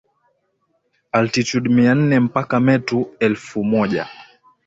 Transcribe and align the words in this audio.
altitude 1.17 1.69
mia 1.75 1.93
nne 1.95 2.19
mpaka 2.19 2.59
meta 2.59 2.97
elfu 3.19 3.63
moja 3.63 4.07